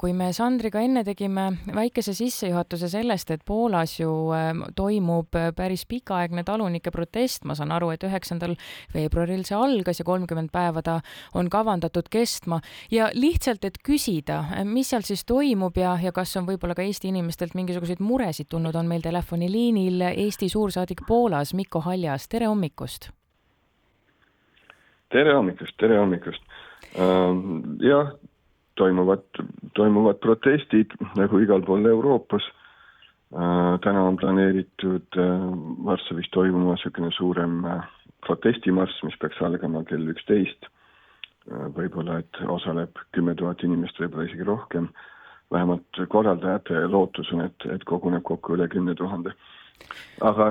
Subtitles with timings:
[0.00, 1.42] kui me Sandriga enne tegime
[1.76, 7.74] väikese sissejuhatuse sellest, et Poolas ju ähm, toimub äh, päris pikaaegne talunike protest, ma saan
[7.76, 8.54] aru, et üheksandal
[8.94, 10.94] veebruaril see algas ja kolmkümmend päeva ta
[11.36, 16.32] on kavandatud kestma ja lihtsalt, et küsida, äh, mis seal siis toimub ja, ja kas
[16.40, 21.84] on võib-olla ka Eesti inimestelt mingisuguseid muresid tulnud, on meil telefoniliinil Eesti suursaadik Poolas Mikko
[21.84, 23.12] Haljas, tere hommikust!
[25.12, 26.58] tere hommikust, tere hommikust!
[27.84, 28.14] Jah,
[28.80, 29.22] toimuvad,
[29.76, 32.46] toimuvad protestid nagu igal pool Euroopas.
[33.30, 35.46] Äh, täna on planeeritud äh,
[35.86, 37.84] Varssavis toimuma niisugune suurem äh,
[38.26, 40.70] protestimarss, mis peaks algama kell üksteist.
[41.50, 44.90] võib-olla, et osaleb kümme tuhat inimest, võib-olla isegi rohkem.
[45.50, 49.32] vähemalt korraldajate lootus on, et, et koguneb kokku üle kümne tuhande.
[50.20, 50.50] aga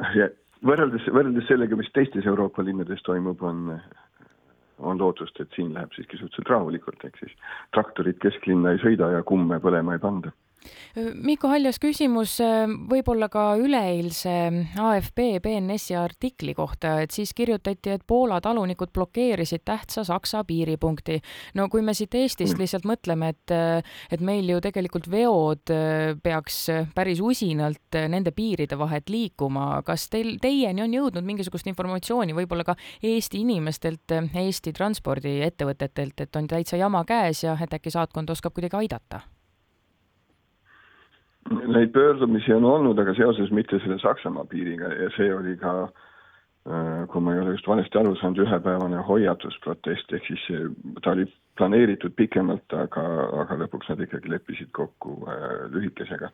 [0.70, 3.76] võrreldes, võrreldes sellega, mis teistes Euroopa linnades toimub, on
[4.80, 7.34] on lootust, et siin läheb siiski suhteliselt rahulikult, ehk siis
[7.76, 10.32] traktorid kesklinna ei sõida ja kumme põlema ei panda
[11.14, 12.34] Mikko Haljas, küsimus
[12.90, 14.32] võib-olla ka üleeilse
[14.82, 21.20] AFP BNS-i artikli kohta, et siis kirjutati, et Poola talunikud blokeerisid tähtsa Saksa piiripunkti.
[21.54, 22.60] no kui me siit Eestist mm.
[22.60, 23.54] lihtsalt mõtleme, et,
[24.10, 25.72] et meil ju tegelikult veod
[26.22, 26.60] peaks
[26.94, 32.76] päris usinalt nende piiride vahet liikuma, kas teil, teieni on jõudnud mingisugust informatsiooni võib-olla ka
[33.02, 38.82] Eesti inimestelt, Eesti transpordiettevõtetelt, et on täitsa jama käes ja et äkki saatkond oskab kuidagi
[38.84, 39.24] aidata?
[41.50, 47.06] Neid pöördumisi on olnud, aga seoses mitte selle Saksamaa piiriga ja see oli ka äh,
[47.10, 50.44] kui ma ei ole just valesti aru saanud, ühepäevane hoiatusprotest, ehk siis
[51.02, 51.26] ta oli
[51.58, 53.04] planeeritud pikemalt, aga,
[53.42, 56.30] aga lõpuks nad ikkagi leppisid kokku äh, lühikesega.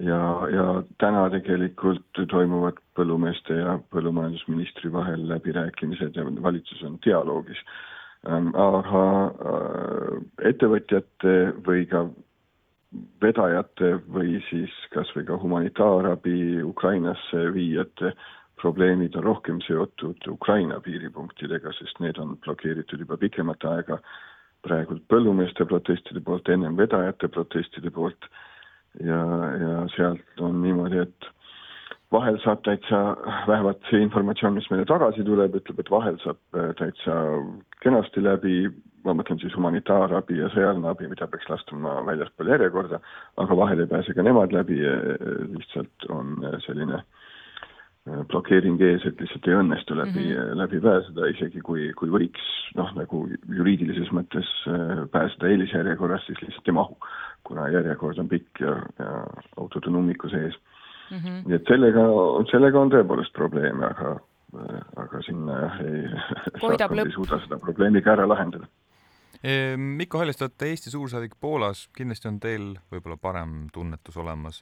[0.00, 0.18] ja,
[0.52, 0.66] ja
[1.02, 7.60] täna tegelikult toimuvad põllumeeste ja põllumajandusministri vahel läbirääkimised ja valitsus on dialoogis.
[8.28, 10.16] Ähm, aga äh,
[10.52, 12.10] ettevõtjate või ka
[13.22, 18.14] vedajate või siis kas või ka humanitaarabi Ukrainasse viijate
[18.60, 24.00] probleemid on rohkem seotud Ukraina piiripunktidega, sest need on blokeeritud juba pikemat aega
[24.66, 28.28] praegult põllumeeste protestide poolt, ennem vedajate protestide poolt.
[29.06, 29.20] Ja,
[29.54, 31.28] ja sealt on niimoodi, et
[32.12, 33.14] vahel saab täitsa,
[33.46, 37.16] vähemalt see informatsioon, mis meile tagasi tuleb, ütleb, et vahel saab täitsa
[37.84, 38.56] kenasti läbi,
[39.04, 43.00] ma mõtlen siis humanitaarabi ja sõjaline abi, mida peaks lastuma väljaspool järjekorda,
[43.40, 44.80] aga vahel ei pääse ka nemad läbi,
[45.54, 50.58] lihtsalt on selline äh, blokeering ees, et lihtsalt ei õnnestu läbi mm, -hmm.
[50.62, 56.68] läbi pääseda, isegi kui, kui võiks noh, nagu juriidilises mõttes äh, pääseda eelisjärjekorras, siis lihtsalt
[56.68, 56.98] ei mahu,
[57.44, 59.24] kuna järjekord on pikk ja, ja
[59.56, 60.58] autod on ummiku sees
[61.10, 61.16] mm.
[61.16, 61.46] -hmm.
[61.46, 62.04] nii et sellega,
[62.50, 64.18] sellega on tõepoolest probleeme, aga
[64.96, 66.00] aga sinna jah, ei,
[67.04, 68.66] ei suuda seda probleemi ka ära lahendada
[69.40, 74.58] Mikko Haljas, te olete Eesti suursaadik Poolas, kindlasti on teil võib-olla parem tunnetus olemas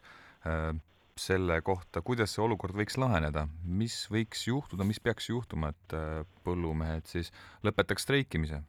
[0.46, 0.70] äh,
[1.18, 6.22] selle kohta, kuidas see olukord võiks laheneda, mis võiks juhtuda, mis peaks juhtuma, et äh,
[6.46, 7.32] põllumehed siis
[7.66, 8.62] lõpetaks streikimise?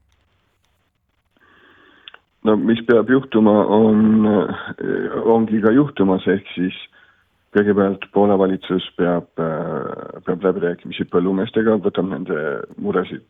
[2.50, 4.26] no mis peab juhtuma, on,
[5.30, 6.78] ongi ka juhtumas, ehk siis
[7.54, 12.40] kõigepealt Poola valitsus peab, peab läbirääkimisi põllumeestega, võtab nende
[12.82, 13.28] muresid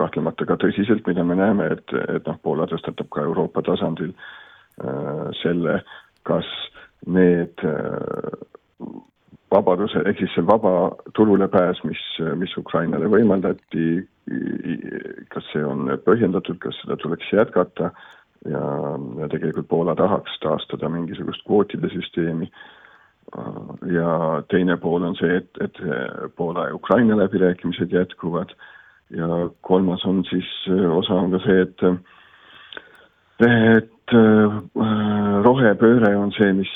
[0.00, 5.26] kahtlemata ka tõsiselt, mida me näeme, et, et noh, Poola tõstatab ka Euroopa tasandil äh,
[5.42, 5.80] selle,
[6.28, 6.48] kas
[7.06, 8.40] need äh,
[9.50, 12.00] vabaduse, ehk siis see vaba turule pääs, mis,
[12.38, 13.86] mis Ukrainale võimaldati,
[15.34, 17.90] kas see on põhjendatud, kas seda tuleks jätkata
[18.46, 18.60] ja,
[19.18, 22.50] ja tegelikult Poola tahaks taastada mingisugust kvootide süsteemi
[23.90, 25.82] ja teine pool on see, et, et
[26.36, 28.54] Poola ja Ukraina läbirääkimised jätkuvad
[29.16, 29.28] ja
[29.66, 31.86] kolmas on siis, äh, osa on ka see, et
[33.40, 34.56] et äh,
[35.44, 36.72] rohepööre on see, mis,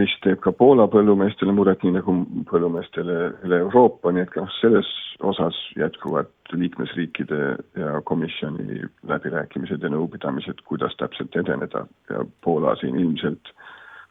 [0.00, 2.14] mis teeb ka Poola põllumeestele muret, nii nagu
[2.50, 3.16] põllumeestele
[3.46, 4.90] üle Euroopa, nii et noh, selles
[5.26, 7.40] osas jätkuvad liikmesriikide
[7.78, 11.84] ja komisjoni läbirääkimised ja nõupidamised, kuidas täpselt edeneda.
[12.10, 13.52] Ja Poola siin ilmselt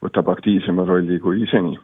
[0.04, 1.78] võtab aktiivsema rolli kui seni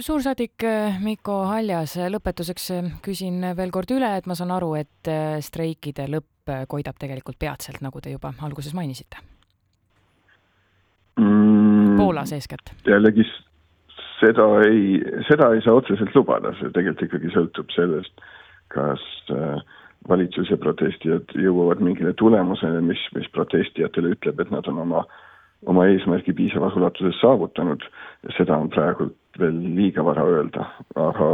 [0.00, 5.10] suursaadik äh, Mikko Haljas, lõpetuseks äh, küsin veel kord üle, et ma saan aru, et
[5.44, 9.20] streikide lõpp koidab tegelikult peatselt, nagu te juba alguses mainisite
[11.20, 11.98] mm,.
[11.98, 12.72] Poolas eeskätt.
[12.88, 13.26] jällegi
[14.20, 14.96] seda ei,
[15.28, 18.24] seda ei saa otseselt lubada, see tegelikult ikkagi sõltub sellest,
[18.72, 19.04] kas
[20.08, 25.04] valitsus ja protestijad jõuavad mingile tulemusele, mis, mis protestijatele ütleb, et nad on oma
[25.66, 27.82] oma eesmärgi piisavas ulatuses saavutanud
[28.36, 29.08] seda on praegu
[29.38, 31.28] veel liiga vara öelda, aga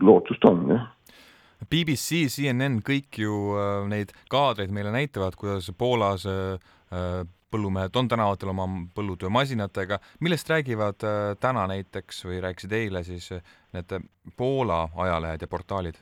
[0.00, 0.88] lootust on, jah.
[1.70, 6.56] BBC, CNN, kõik ju äh, neid kaadreid meile näitavad, kuidas Poolas äh,
[6.92, 11.02] äh põllumehed on tänavatel oma põllutöömasinatega, millest räägivad
[11.42, 13.26] täna näiteks või rääkisid eile siis
[13.74, 13.94] need
[14.38, 15.98] Poola ajalehed ja portaalid?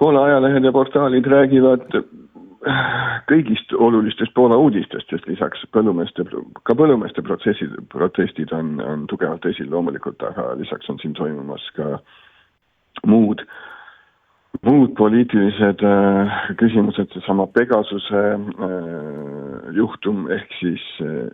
[0.00, 1.86] Poola ajalehed ja portaalid räägivad
[3.30, 6.26] kõigist olulistest Poola uudistest, sest lisaks põllumeeste,
[6.68, 11.96] ka põllumeeste protsessid, protestid on, on tugevalt esil loomulikult, aga lisaks on siin toimumas ka
[13.08, 13.40] muud,
[14.66, 21.30] muud poliitilised äh, küsimused, seesama Pegasuse äh, juhtum ehk siis äh,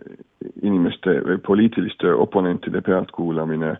[0.63, 3.75] inimeste või poliitiliste oponentide pealtkuulamine,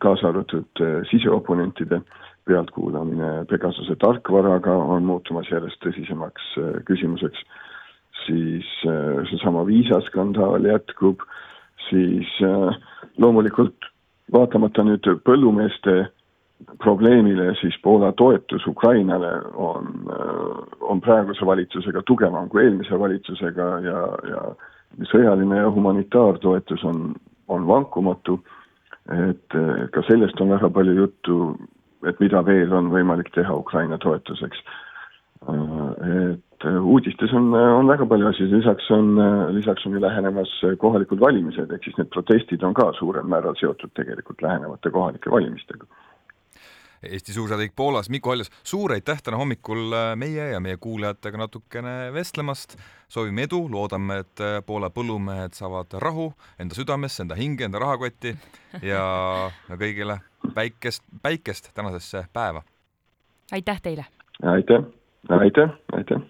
[0.00, 7.44] kaasa arvatud äh, siseoponentide äh, pealtkuulamine Pegasuse tarkvaraga on muutumas järjest tõsisemaks äh, küsimuseks,
[8.24, 11.24] siis äh, seesama viisaskandaal jätkub,
[11.88, 12.78] siis äh,
[13.20, 13.90] loomulikult
[14.32, 15.98] vaatamata nüüd põllumeeste
[16.82, 19.92] probleemile, siis Poola toetus Ukrainale on,
[20.82, 24.40] on praeguse valitsusega tugevam kui eelmise valitsusega ja, ja
[25.12, 27.12] sõjaline ja humanitaartoetus on,
[27.46, 28.40] on vankumatu,
[29.30, 29.56] et
[29.94, 31.38] ka sellest on väga palju juttu
[32.06, 34.60] et mida veel on võimalik teha Ukraina toetuseks.
[35.48, 39.12] et uudistes on, on väga palju asju, lisaks on,
[39.54, 40.50] lisaks on ju lähenemas
[40.82, 45.86] kohalikud valimised, ehk siis need protestid on ka suurel määral seotud tegelikult lähenevate kohalike valimistega
[47.02, 52.76] Eesti suursaadik Poolas Mikko Haljas, suur aitäh täna hommikul meie ja meie kuulajatega natukene vestlemast.
[53.08, 58.34] soovime edu, loodame, et Poola põllumehed saavad rahu enda südamesse, enda hinge, enda rahakotti
[58.82, 59.04] ja
[59.70, 60.18] kõigile
[60.54, 62.62] päikest, päikest tänasesse päeva.
[63.52, 64.04] aitäh teile!
[64.42, 64.84] aitäh,
[65.28, 66.20] aitäh, aitäh!